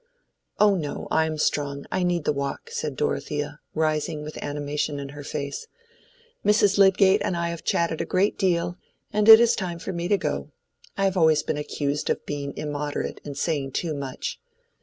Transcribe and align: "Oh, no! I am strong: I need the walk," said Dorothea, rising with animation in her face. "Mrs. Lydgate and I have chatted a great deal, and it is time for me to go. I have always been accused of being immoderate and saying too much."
"Oh, 0.57 0.73
no! 0.73 1.07
I 1.11 1.27
am 1.27 1.37
strong: 1.37 1.85
I 1.91 2.01
need 2.01 2.23
the 2.25 2.33
walk," 2.33 2.71
said 2.71 2.95
Dorothea, 2.95 3.59
rising 3.75 4.23
with 4.23 4.35
animation 4.41 4.99
in 4.99 5.09
her 5.09 5.23
face. 5.23 5.67
"Mrs. 6.43 6.79
Lydgate 6.79 7.21
and 7.23 7.37
I 7.37 7.49
have 7.49 7.63
chatted 7.63 8.01
a 8.01 8.05
great 8.05 8.35
deal, 8.35 8.79
and 9.13 9.29
it 9.29 9.39
is 9.39 9.55
time 9.55 9.77
for 9.77 9.93
me 9.93 10.07
to 10.07 10.17
go. 10.17 10.49
I 10.97 11.03
have 11.03 11.17
always 11.17 11.43
been 11.43 11.57
accused 11.59 12.09
of 12.09 12.25
being 12.25 12.57
immoderate 12.57 13.21
and 13.23 13.37
saying 13.37 13.73
too 13.73 13.93
much." 13.93 14.39